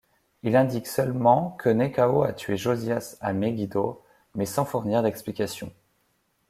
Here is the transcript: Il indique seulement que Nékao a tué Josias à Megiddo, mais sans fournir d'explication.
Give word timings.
Il 0.41 0.55
indique 0.55 0.87
seulement 0.87 1.51
que 1.59 1.69
Nékao 1.69 2.23
a 2.23 2.33
tué 2.33 2.57
Josias 2.57 3.19
à 3.21 3.33
Megiddo, 3.33 4.01
mais 4.33 4.47
sans 4.47 4.65
fournir 4.65 5.03
d'explication. 5.03 5.71